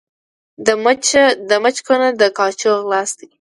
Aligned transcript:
د 1.49 1.51
مچ 1.63 1.77
کونه، 1.87 2.07
د 2.21 2.23
کاچوغي 2.37 2.85
لاستى. 2.91 3.25